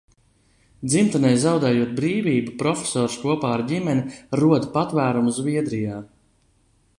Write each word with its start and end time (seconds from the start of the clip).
Dzimtenei 0.91 1.33
zaudējot 1.43 1.91
brīvību, 1.99 2.53
profesors 2.63 3.19
kopā 3.27 3.53
ar 3.59 3.65
ģimeni 3.73 4.19
rod 4.41 4.67
patvērumu 4.79 5.35
Zviedrijā. 5.39 6.01